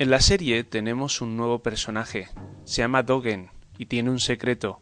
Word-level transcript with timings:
En 0.00 0.10
la 0.10 0.20
serie 0.20 0.62
tenemos 0.62 1.20
un 1.20 1.36
nuevo 1.36 1.58
personaje, 1.58 2.28
se 2.62 2.82
llama 2.82 3.02
Dogen 3.02 3.50
y 3.78 3.86
tiene 3.86 4.10
un 4.10 4.20
secreto. 4.20 4.80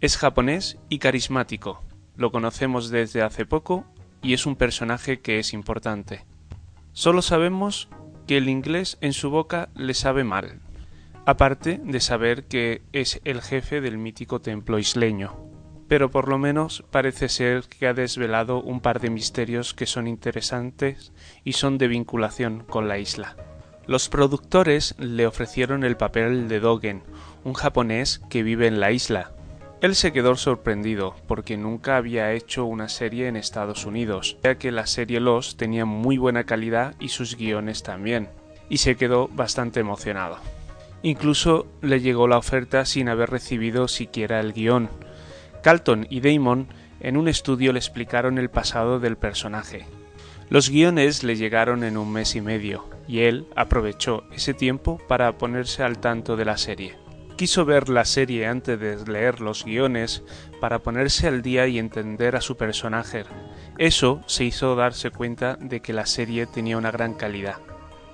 Es 0.00 0.16
japonés 0.16 0.78
y 0.88 1.00
carismático, 1.00 1.82
lo 2.14 2.30
conocemos 2.30 2.88
desde 2.90 3.22
hace 3.22 3.44
poco 3.44 3.86
y 4.22 4.34
es 4.34 4.46
un 4.46 4.54
personaje 4.54 5.18
que 5.18 5.40
es 5.40 5.52
importante. 5.52 6.24
Solo 6.92 7.22
sabemos 7.22 7.88
que 8.28 8.36
el 8.36 8.48
inglés 8.48 8.98
en 9.00 9.14
su 9.14 9.30
boca 9.30 9.68
le 9.74 9.94
sabe 9.94 10.22
mal, 10.22 10.60
aparte 11.24 11.80
de 11.82 11.98
saber 11.98 12.44
que 12.44 12.82
es 12.92 13.20
el 13.24 13.42
jefe 13.42 13.80
del 13.80 13.98
mítico 13.98 14.40
templo 14.40 14.78
isleño. 14.78 15.36
Pero 15.88 16.12
por 16.12 16.28
lo 16.28 16.38
menos 16.38 16.84
parece 16.92 17.28
ser 17.28 17.64
que 17.64 17.88
ha 17.88 17.94
desvelado 17.94 18.62
un 18.62 18.80
par 18.80 19.00
de 19.00 19.10
misterios 19.10 19.74
que 19.74 19.86
son 19.86 20.06
interesantes 20.06 21.12
y 21.42 21.54
son 21.54 21.78
de 21.78 21.88
vinculación 21.88 22.62
con 22.62 22.86
la 22.86 22.98
isla. 22.98 23.34
Los 23.86 24.08
productores 24.08 24.94
le 24.98 25.26
ofrecieron 25.26 25.84
el 25.84 25.96
papel 25.96 26.48
de 26.48 26.60
Dogen, 26.60 27.02
un 27.44 27.54
japonés 27.54 28.20
que 28.28 28.42
vive 28.42 28.66
en 28.66 28.80
la 28.80 28.90
isla, 28.92 29.32
él 29.82 29.94
se 29.94 30.10
quedó 30.12 30.36
sorprendido 30.36 31.14
porque 31.26 31.58
nunca 31.58 31.98
había 31.98 32.32
hecho 32.32 32.64
una 32.64 32.88
serie 32.88 33.28
en 33.28 33.36
Estados 33.36 33.84
Unidos, 33.84 34.38
ya 34.42 34.54
que 34.54 34.72
la 34.72 34.86
serie 34.86 35.20
Los 35.20 35.58
tenía 35.58 35.84
muy 35.84 36.16
buena 36.16 36.44
calidad 36.44 36.94
y 36.98 37.10
sus 37.10 37.36
guiones 37.36 37.82
también, 37.82 38.30
y 38.70 38.78
se 38.78 38.96
quedó 38.96 39.28
bastante 39.28 39.80
emocionado. 39.80 40.38
Incluso 41.02 41.66
le 41.82 42.00
llegó 42.00 42.26
la 42.26 42.38
oferta 42.38 42.86
sin 42.86 43.10
haber 43.10 43.28
recibido 43.28 43.86
siquiera 43.86 44.40
el 44.40 44.54
guion. 44.54 44.88
Calton 45.62 46.06
y 46.08 46.20
Damon 46.20 46.68
en 47.00 47.18
un 47.18 47.28
estudio 47.28 47.74
le 47.74 47.78
explicaron 47.78 48.38
el 48.38 48.48
pasado 48.48 48.98
del 48.98 49.18
personaje. 49.18 49.84
Los 50.48 50.70
guiones 50.70 51.24
le 51.24 51.34
llegaron 51.34 51.82
en 51.82 51.96
un 51.96 52.12
mes 52.12 52.36
y 52.36 52.40
medio, 52.40 52.88
y 53.08 53.20
él 53.20 53.48
aprovechó 53.56 54.24
ese 54.30 54.54
tiempo 54.54 55.00
para 55.08 55.38
ponerse 55.38 55.82
al 55.82 55.98
tanto 55.98 56.36
de 56.36 56.44
la 56.44 56.56
serie. 56.56 56.94
Quiso 57.36 57.64
ver 57.64 57.88
la 57.88 58.04
serie 58.04 58.46
antes 58.46 58.78
de 58.78 58.96
leer 59.10 59.40
los 59.40 59.64
guiones 59.64 60.22
para 60.60 60.78
ponerse 60.78 61.26
al 61.26 61.42
día 61.42 61.66
y 61.66 61.78
entender 61.80 62.36
a 62.36 62.40
su 62.40 62.56
personaje. 62.56 63.24
Eso 63.76 64.22
se 64.26 64.44
hizo 64.44 64.76
darse 64.76 65.10
cuenta 65.10 65.56
de 65.56 65.80
que 65.80 65.92
la 65.92 66.06
serie 66.06 66.46
tenía 66.46 66.78
una 66.78 66.92
gran 66.92 67.14
calidad. 67.14 67.56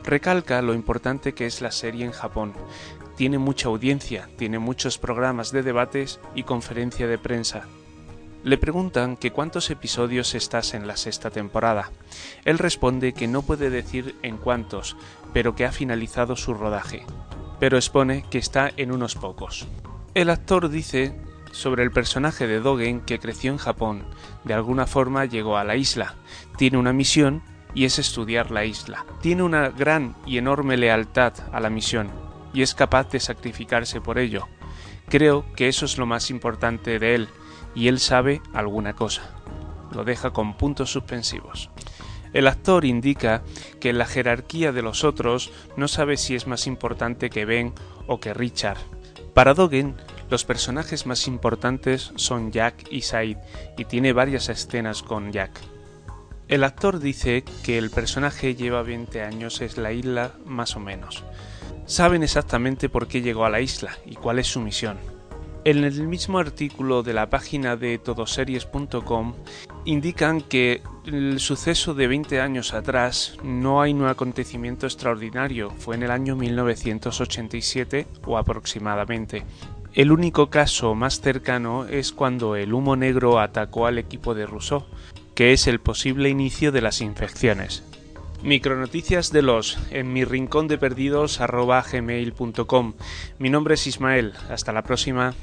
Recalca 0.02 0.62
lo 0.62 0.72
importante 0.74 1.34
que 1.34 1.46
es 1.46 1.60
la 1.60 1.70
serie 1.70 2.04
en 2.04 2.12
Japón. 2.12 2.54
Tiene 3.14 3.38
mucha 3.38 3.68
audiencia, 3.68 4.28
tiene 4.38 4.58
muchos 4.58 4.98
programas 4.98 5.52
de 5.52 5.62
debates 5.62 6.18
y 6.34 6.44
conferencia 6.44 7.06
de 7.06 7.18
prensa. 7.18 7.68
Le 8.44 8.58
preguntan 8.58 9.16
que 9.16 9.30
cuántos 9.30 9.70
episodios 9.70 10.34
estás 10.34 10.74
en 10.74 10.86
la 10.86 10.96
sexta 10.96 11.30
temporada. 11.30 11.90
Él 12.44 12.58
responde 12.58 13.12
que 13.12 13.28
no 13.28 13.42
puede 13.42 13.70
decir 13.70 14.16
en 14.22 14.36
cuántos, 14.36 14.96
pero 15.32 15.54
que 15.54 15.64
ha 15.64 15.72
finalizado 15.72 16.36
su 16.36 16.54
rodaje 16.54 17.06
pero 17.62 17.76
expone 17.76 18.24
que 18.28 18.38
está 18.38 18.72
en 18.76 18.90
unos 18.90 19.14
pocos. 19.14 19.68
El 20.14 20.30
actor 20.30 20.68
dice 20.68 21.14
sobre 21.52 21.84
el 21.84 21.92
personaje 21.92 22.48
de 22.48 22.58
Dogen 22.58 23.02
que 23.02 23.20
creció 23.20 23.52
en 23.52 23.58
Japón, 23.58 24.02
de 24.42 24.52
alguna 24.52 24.88
forma 24.88 25.26
llegó 25.26 25.56
a 25.56 25.62
la 25.62 25.76
isla, 25.76 26.16
tiene 26.58 26.76
una 26.76 26.92
misión 26.92 27.40
y 27.72 27.84
es 27.84 28.00
estudiar 28.00 28.50
la 28.50 28.64
isla. 28.64 29.06
Tiene 29.20 29.44
una 29.44 29.68
gran 29.68 30.16
y 30.26 30.38
enorme 30.38 30.76
lealtad 30.76 31.34
a 31.52 31.60
la 31.60 31.70
misión 31.70 32.10
y 32.52 32.62
es 32.62 32.74
capaz 32.74 33.10
de 33.10 33.20
sacrificarse 33.20 34.00
por 34.00 34.18
ello. 34.18 34.48
Creo 35.08 35.44
que 35.54 35.68
eso 35.68 35.84
es 35.84 35.98
lo 35.98 36.04
más 36.04 36.30
importante 36.30 36.98
de 36.98 37.14
él 37.14 37.28
y 37.74 37.88
él 37.88 38.00
sabe 38.00 38.42
alguna 38.52 38.94
cosa. 38.94 39.22
Lo 39.92 40.04
deja 40.04 40.30
con 40.30 40.56
puntos 40.56 40.90
suspensivos. 40.92 41.70
El 42.32 42.46
actor 42.46 42.84
indica 42.84 43.42
que 43.78 43.90
en 43.90 43.98
la 43.98 44.06
jerarquía 44.06 44.72
de 44.72 44.82
los 44.82 45.04
otros 45.04 45.50
no 45.76 45.86
sabe 45.88 46.16
si 46.16 46.34
es 46.34 46.46
más 46.46 46.66
importante 46.66 47.28
que 47.28 47.44
Ben 47.44 47.74
o 48.06 48.20
que 48.20 48.32
Richard. 48.32 48.78
Para 49.34 49.54
Dogen, 49.54 49.96
los 50.30 50.44
personajes 50.44 51.06
más 51.06 51.26
importantes 51.26 52.12
son 52.16 52.52
Jack 52.52 52.86
y 52.90 53.02
Said, 53.02 53.36
y 53.76 53.84
tiene 53.84 54.12
varias 54.14 54.48
escenas 54.48 55.02
con 55.02 55.30
Jack. 55.30 55.60
El 56.48 56.64
actor 56.64 56.98
dice 56.98 57.44
que 57.62 57.78
el 57.78 57.90
personaje 57.90 58.54
lleva 58.54 58.82
20 58.82 59.22
años 59.22 59.60
en 59.60 59.82
la 59.82 59.92
isla 59.92 60.32
más 60.44 60.76
o 60.76 60.80
menos. 60.80 61.24
Saben 61.86 62.22
exactamente 62.22 62.88
por 62.88 63.08
qué 63.08 63.22
llegó 63.22 63.44
a 63.44 63.50
la 63.50 63.60
isla 63.60 63.96
y 64.06 64.16
cuál 64.16 64.38
es 64.38 64.46
su 64.46 64.60
misión. 64.60 64.98
En 65.64 65.84
el 65.84 66.08
mismo 66.08 66.40
artículo 66.40 67.04
de 67.04 67.12
la 67.12 67.30
página 67.30 67.76
de 67.76 67.96
todoseries.com 67.98 69.34
indican 69.84 70.40
que 70.40 70.82
el 71.06 71.38
suceso 71.38 71.94
de 71.94 72.08
20 72.08 72.40
años 72.40 72.74
atrás 72.74 73.36
no 73.44 73.80
hay 73.80 73.92
un 73.92 74.06
acontecimiento 74.06 74.86
extraordinario, 74.86 75.70
fue 75.70 75.94
en 75.94 76.02
el 76.02 76.10
año 76.10 76.34
1987 76.34 78.08
o 78.26 78.38
aproximadamente. 78.38 79.44
El 79.94 80.10
único 80.10 80.50
caso 80.50 80.96
más 80.96 81.20
cercano 81.20 81.84
es 81.84 82.10
cuando 82.10 82.56
el 82.56 82.74
humo 82.74 82.96
negro 82.96 83.38
atacó 83.38 83.86
al 83.86 83.98
equipo 83.98 84.34
de 84.34 84.46
Rousseau, 84.46 84.84
que 85.36 85.52
es 85.52 85.68
el 85.68 85.78
posible 85.78 86.28
inicio 86.28 86.72
de 86.72 86.80
las 86.80 87.00
infecciones. 87.00 87.84
Micronoticias 88.42 89.30
de 89.30 89.42
los 89.42 89.78
en 89.92 90.12
mi 90.12 90.24
rincón 90.24 90.66
de 90.66 90.76
perdidos 90.76 91.40
Mi 93.38 93.50
nombre 93.50 93.74
es 93.74 93.86
Ismael. 93.86 94.32
Hasta 94.50 94.72
la 94.72 94.82
próxima. 94.82 95.34